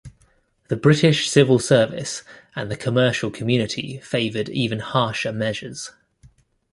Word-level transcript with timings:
The 0.69 0.75
British 0.75 1.29
civil 1.29 1.59
service 1.59 2.23
and 2.55 2.71
the 2.71 2.75
commercial 2.75 3.29
community 3.29 3.99
favoured 3.99 4.49
even 4.49 4.79
harsher 4.79 5.31
measures. 5.31 5.91